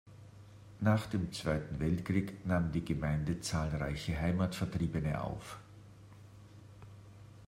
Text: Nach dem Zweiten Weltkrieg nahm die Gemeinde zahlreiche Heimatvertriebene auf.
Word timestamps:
Nach 0.79 1.05
dem 1.05 1.31
Zweiten 1.31 1.79
Weltkrieg 1.79 2.43
nahm 2.43 2.71
die 2.71 2.83
Gemeinde 2.83 3.39
zahlreiche 3.39 4.19
Heimatvertriebene 4.19 5.21
auf. 5.23 5.59